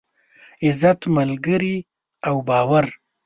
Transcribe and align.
عزت، 0.65 1.01
ملگري 1.15 1.75
او 2.27 2.35
باور. 2.47 2.85